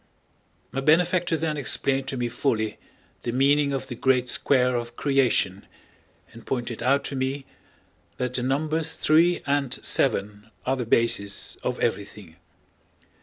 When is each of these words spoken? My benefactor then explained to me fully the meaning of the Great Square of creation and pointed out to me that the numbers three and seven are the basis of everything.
My 0.71 0.81
benefactor 0.81 1.37
then 1.37 1.57
explained 1.57 2.07
to 2.07 2.17
me 2.17 2.27
fully 2.27 2.79
the 3.21 3.31
meaning 3.31 3.71
of 3.71 3.85
the 3.85 3.93
Great 3.93 4.27
Square 4.29 4.75
of 4.75 4.95
creation 4.95 5.67
and 6.33 6.43
pointed 6.43 6.81
out 6.81 7.03
to 7.03 7.15
me 7.15 7.45
that 8.17 8.33
the 8.33 8.41
numbers 8.41 8.95
three 8.95 9.43
and 9.45 9.71
seven 9.85 10.49
are 10.65 10.75
the 10.75 10.85
basis 10.87 11.55
of 11.57 11.79
everything. 11.79 12.37